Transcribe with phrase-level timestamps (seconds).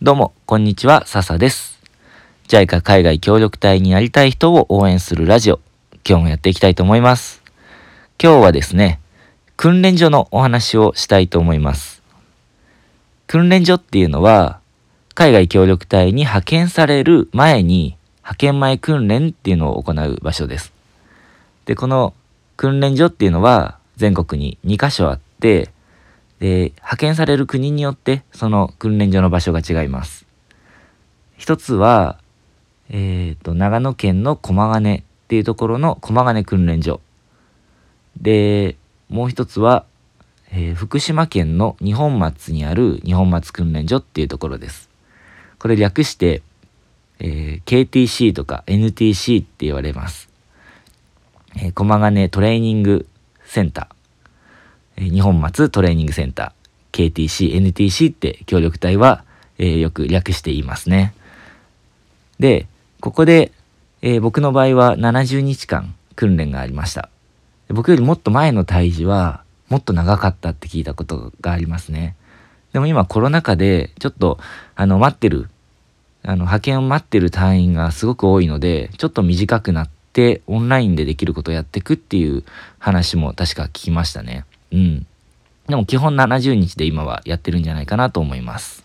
[0.00, 1.80] どうも、こんにちは、笹です。
[2.46, 5.58] JICA 海外協力隊になりたい人を応援するラジオ、
[6.08, 7.42] 今日もやっていきたいと思います。
[8.22, 9.00] 今日はですね、
[9.56, 12.00] 訓練所のお話をしたいと思います。
[13.26, 14.60] 訓練所っていうのは、
[15.16, 20.72] 海外協力隊に派遣される前に、派遣前訓練っていうのを行う場所です。
[21.64, 22.14] で、この
[22.56, 25.70] 訓練所っていうのは、全国に2カ所あって、
[26.40, 30.26] で、派遣される国によって、その訓練所の場所が違います。
[31.36, 32.18] 一つは、
[32.90, 37.00] えっ、と、長野県の駒ヶ根っていうところの駒ヶ根訓練所。
[38.20, 38.76] で、
[39.08, 39.84] もう一つは、
[40.50, 44.88] えー福島県の二本松にある二本松訓練所っていうところです。
[45.58, 46.42] これ略して、
[47.18, 50.28] えー KTC とか NTC って言われます。
[51.56, 53.06] えー駒ヶ根トレーニング
[53.44, 53.97] センター。
[54.98, 59.24] 日本松トレーニングセンター KTC、NTC って協力隊は、
[59.58, 61.14] えーよく略して言いますね。
[62.38, 62.66] で、
[63.00, 63.52] ここで、
[64.02, 67.10] えー僕の場合は70日間訓練がありました。
[67.68, 72.16] 僕よりもっと前の退治はもっと長かったって聞いたことがありますね。
[72.72, 74.38] でも今コロナ禍でちょっと
[74.74, 75.48] あの待ってる、
[76.22, 82.44] あの派遣を待ってる隊員がすごく多いので、ちょっと短くなってオンラインでできることをやっていくっていう
[82.78, 84.44] 話も確か聞きましたね。
[84.72, 85.06] うん。
[85.68, 88.84] でも基本70日で今はやってるんじゃないかなと思います。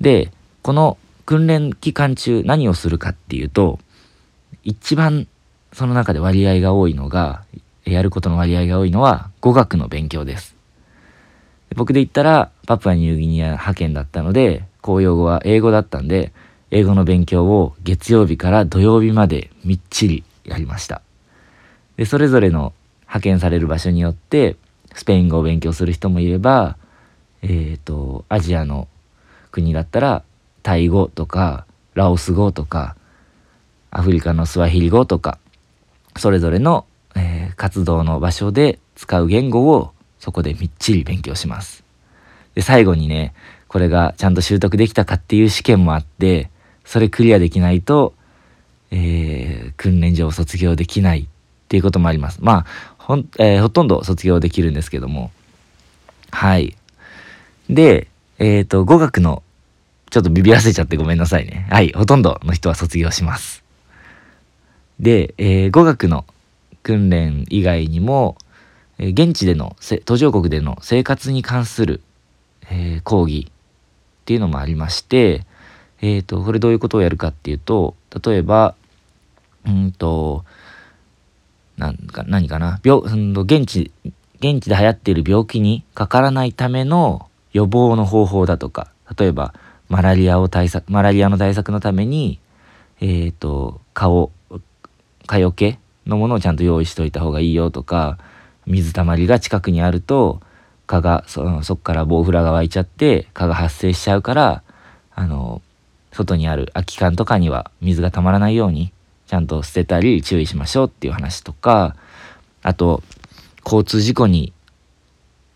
[0.00, 0.30] で、
[0.62, 3.78] この訓練期間中何をするかっていうと、
[4.62, 5.26] 一番
[5.72, 7.44] その中で割合が多いのが、
[7.84, 10.54] やることの割合が多いのは語学の勉強です。
[11.76, 16.32] 僕で言ったらパプアニューギニア派遣だったので、公用語は英語だったんで、
[16.70, 21.02] 英語の勉強を月曜日から土曜日までみっちりやりました。
[21.96, 22.72] で、それぞれの
[23.10, 24.56] 派遣される場所によって、
[24.94, 26.76] スペイン語を勉強する人もいれば、
[27.42, 28.86] えっ、と、アジアの
[29.50, 30.22] 国だったら、
[30.62, 32.94] タイ語とか、ラオス語とか、
[33.90, 35.38] アフリカのスワヒリ語とか、
[36.16, 41.84] それぞれの、えー活動の場所で使う言語をそこでみっちり勉強します。
[42.54, 43.34] で、最後にね、
[43.68, 46.48] これがちゃんと習得できたかっていう試験もあって、
[46.86, 48.14] それクリアできないと、
[48.92, 51.28] えー訓練所を卒業できない
[51.70, 52.40] っていうこともあります。
[52.42, 52.66] まあ、
[52.98, 55.30] ほん、えーほとんど卒業できるんですけども。
[56.32, 56.76] はい。
[57.68, 58.08] で、
[58.40, 59.44] えっ、と、語学の、
[60.10, 61.68] ちょっとビビらせちゃってごめんなさいね。
[61.70, 61.92] はい。
[61.92, 63.62] ほとんどの人は卒業します。
[64.98, 66.24] で、えー語学の
[66.82, 68.36] 訓練以外にも、
[68.98, 72.00] え現地での途上国での生活に関する、
[72.68, 73.52] えー講義っ
[74.24, 75.46] ていうのもありまして、
[76.02, 77.94] えっ、と、これどういうことをやるかっていうと、
[78.26, 78.74] 例えば、
[79.64, 80.44] うんと、
[81.80, 83.90] なんか、何かな、病、現地、
[84.38, 89.54] 現地で流行っている病気にかからないための予防の方法だとか、例えば、
[89.88, 92.38] マラリアを対策、マラリアの対策のために、
[93.00, 94.30] えっ、と、顔、
[95.26, 98.18] 蚊よけのものをちゃんと用意しといた方がいいよとか、
[98.66, 100.42] 水たまりが近くにあると、
[100.86, 104.62] 蚊が、そそっからボウフラが湧いちゃって、蚊が発生しちゃうから、
[105.14, 105.62] あの、
[106.12, 108.92] 外にある空き缶とかには水がたまらないように、
[109.30, 111.94] ちゃんと捨てたり注意しましょうっていう話とか、
[112.62, 113.00] あと、
[113.64, 114.52] 交通事故に、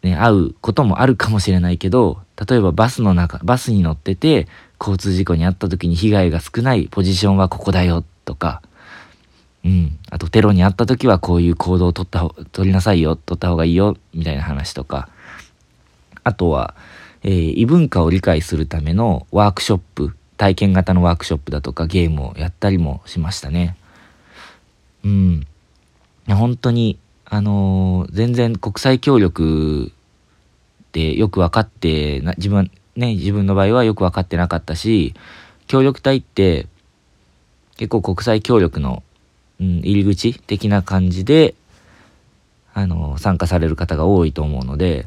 [0.04, 4.46] ね、遭うこともあるかもしれないけど、例えばバスの中、バスに乗ってて、
[4.78, 8.62] 交通事故に遭った時に被害が少ないポジションはここだよとか、
[9.64, 9.98] うん。
[10.08, 15.08] あとテロに遭った時はこういう行動を取った方、取りなさいよ、取った方がいいよ、みたいな話とか。
[16.22, 16.76] あとは、
[17.24, 23.76] えー異文化を理解するためのワークショップ、体験型のワークショップだとかゲームをやったりもしましたね。
[25.04, 25.46] うん。
[26.26, 29.92] いや本当に、あのー全然国際協力
[30.84, 35.14] ってよく分かってな、自分、ね、自分の場合はよく分かってなかったし、
[35.66, 36.66] 協力隊って
[37.76, 39.02] 結構国際協力の、
[39.60, 41.54] うん、入り口的な感じで、
[42.72, 45.06] あのー参加される方が多いと思うので、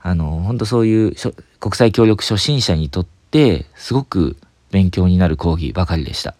[0.00, 4.36] あのー本当そういうしょ国際協力初心者にとってすごく
[4.70, 6.34] 勉強になる講義ばかりでした。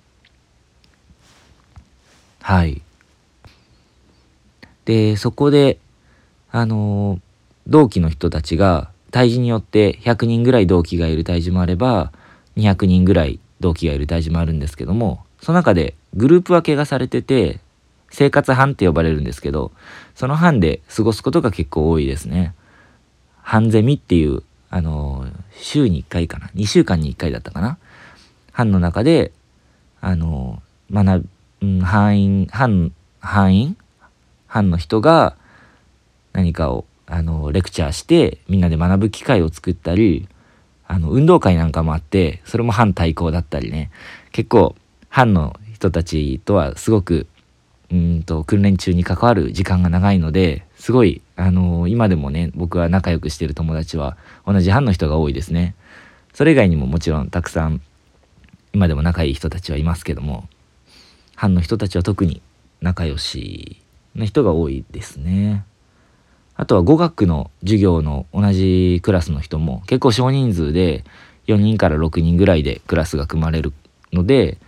[2.43, 2.83] はい。
[4.85, 5.79] で、そこで、
[6.51, 7.21] あの
[7.67, 12.13] 同期の人たちが、退治によって100人ぐらい同期がいる退治もあれば、
[12.57, 17.61] 200人ぐらい同期がいる退治もあるんですけども、その中でグループ分けがされてて、
[18.11, 19.73] 生活班って呼ばれるんですけど、
[20.15, 22.55] その班で過ごすことが結構多いですね。
[23.43, 27.79] 班ゼミっていう、あの週に1回かな？2週間に1回だったかな？
[28.59, 29.31] 班の中で、
[30.01, 30.61] あの
[30.91, 31.29] 学
[31.61, 33.77] ぶ、班員、班、班員
[34.49, 35.37] 班の人が
[36.33, 40.29] 何かを、あのレクチャーしてみんなで学ぶ機会を作ったり、
[40.89, 43.93] あの、運動会なんかもあって、それも反対抗だったりね、
[44.33, 44.75] 結構、
[45.09, 47.29] 反の人たちとはすごく、
[47.93, 55.77] うんと、訓練中に関わる時間が長いので、すごい、あのー、今でもね、僕は仲良くしてる友達は同じ班の人が多いですね。
[56.35, 57.81] それ以外にももちろんたくさん、
[58.73, 60.49] 今でも仲いい人たちはいますけども、
[61.35, 62.43] 班の人たちは特に
[62.81, 63.81] 仲良し
[64.15, 65.65] な人が多いですね。
[66.57, 71.05] あとは語学の授業の同じクラスの人も結構少人数で
[71.47, 73.73] 4人から6人ぐらいでクラスが組まれる
[74.13, 74.59] ので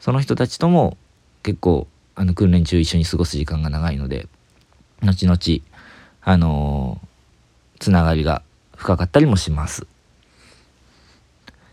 [0.00, 0.96] その人たちとも
[1.42, 4.26] 結構あの訓練中一緒に過ごす時間が長いので
[5.02, 5.38] 後々
[6.22, 8.42] あのー、つながりが
[8.74, 9.86] 深かったりもします。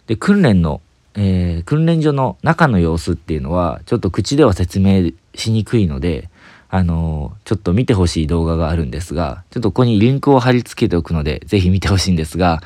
[0.08, 0.82] で訓練の、
[1.16, 6.30] えー、訓練所の中の様子っていうのはちょっと口では説明しにくいので
[6.74, 12.62] あのちょっと見てほしい動画があるんですが、ちょっとここにリンクを貼り付けておくので、ぜひ見てほしいんですが、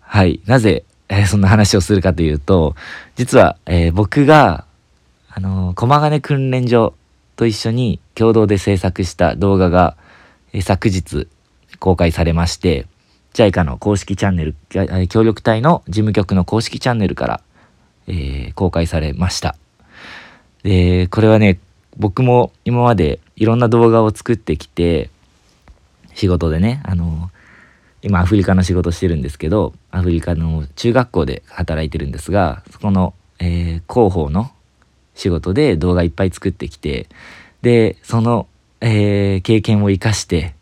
[0.00, 2.74] はい、なぜ、えー、そんな話をするかというと、
[3.14, 4.64] 実は、えー、僕が、
[5.28, 6.94] あの駒ヶ根訓練所
[7.36, 9.96] と一緒に共同で制作した動画が、
[10.52, 11.28] えー、昨日
[11.78, 12.88] 公開されまして、
[13.34, 14.56] JICA の公式チャンネル、
[15.08, 17.40] 協力隊の事務局の公式チャンネルから、
[18.06, 19.56] えー、公開されました。
[20.62, 21.58] で、これはね、
[21.96, 25.10] 僕も今までいろんな動画を作ってきて
[26.14, 27.30] 仕事でねあの
[28.02, 34.50] 今アフリカの仕事してるんですけどアフリカの中学校で働いてるんですがそこの、えー、広報の
[35.14, 37.08] 仕事で動画いっぱい作ってきて
[37.62, 38.46] でその、
[38.80, 40.54] えー、経験を生かして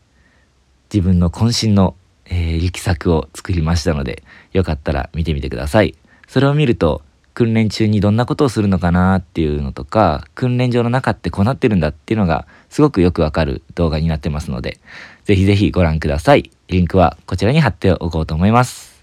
[0.93, 1.97] 自分の渾身の、
[2.27, 4.23] えー、力作を作りましたので
[4.53, 5.95] よかったら見てみてください。
[6.29, 7.03] それを見ると
[7.35, 14.79] 訓練中にどんなことをするのかなっていうのとか訓練場の中ってこうなってるんだっていうのがすごくよくわかる動画になってますので
[15.25, 16.51] ぜひぜひご覧ください。
[16.69, 19.03] リンクはこちらに貼っておこうと思います。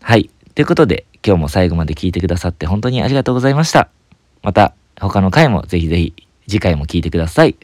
[0.00, 0.30] はい。
[0.54, 3.88] ということで今日も最後まで聞いてくださって本当にありがとうございました。
[4.42, 6.14] また他の回もぜひぜひ
[6.48, 7.56] 次回も聞いてください。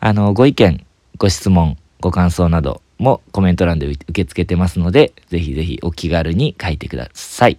[0.00, 0.84] あのご意見
[1.16, 7.58] ご質問ご感想などもコメント欄で受け付けてますのでぜひぜひお気軽に書いてください。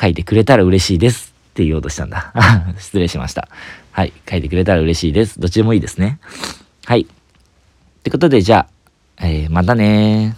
[0.00, 2.32] 書いてくれたら嬉しいですって言おうとしたんだ。
[2.78, 3.48] 失礼しました。
[3.92, 4.12] はい。
[4.28, 5.38] 書いてくれたら嬉しいです。
[5.38, 6.18] どっちでもいいですね。
[6.84, 7.02] はい。
[7.02, 7.06] っ
[8.02, 8.66] てことで、じゃ
[9.18, 10.36] あ、えー、またね